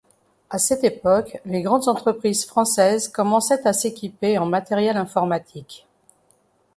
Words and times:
À 0.49 0.57
cette 0.57 0.83
époque 0.83 1.37
les 1.45 1.61
grandes 1.61 1.87
entreprises 1.87 2.43
françaises 2.47 3.07
commençaient 3.07 3.67
à 3.67 3.71
s'équiper 3.71 4.39
en 4.39 4.47
matériel 4.47 4.97
informatique. 4.97 5.85